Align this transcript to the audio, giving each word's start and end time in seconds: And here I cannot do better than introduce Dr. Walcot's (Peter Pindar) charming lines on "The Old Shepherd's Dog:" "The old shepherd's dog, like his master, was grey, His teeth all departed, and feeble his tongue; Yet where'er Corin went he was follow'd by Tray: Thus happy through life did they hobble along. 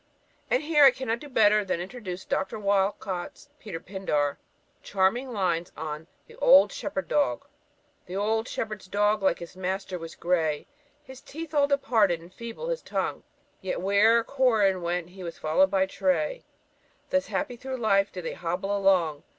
And 0.49 0.63
here 0.63 0.83
I 0.83 0.89
cannot 0.89 1.19
do 1.19 1.29
better 1.29 1.63
than 1.63 1.79
introduce 1.79 2.25
Dr. 2.25 2.57
Walcot's 2.57 3.49
(Peter 3.59 3.79
Pindar) 3.79 4.39
charming 4.81 5.31
lines 5.31 5.71
on 5.77 6.07
"The 6.25 6.35
Old 6.37 6.71
Shepherd's 6.71 7.07
Dog:" 7.09 7.45
"The 8.07 8.15
old 8.15 8.47
shepherd's 8.47 8.87
dog, 8.87 9.21
like 9.21 9.37
his 9.37 9.55
master, 9.55 9.99
was 9.99 10.15
grey, 10.15 10.65
His 11.03 11.21
teeth 11.21 11.53
all 11.53 11.67
departed, 11.67 12.19
and 12.19 12.33
feeble 12.33 12.69
his 12.69 12.81
tongue; 12.81 13.21
Yet 13.61 13.79
where'er 13.79 14.23
Corin 14.23 14.81
went 14.81 15.09
he 15.09 15.21
was 15.23 15.37
follow'd 15.37 15.69
by 15.69 15.85
Tray: 15.85 16.45
Thus 17.11 17.27
happy 17.27 17.55
through 17.55 17.77
life 17.77 18.11
did 18.11 18.25
they 18.25 18.33
hobble 18.33 18.75
along. 18.75 19.21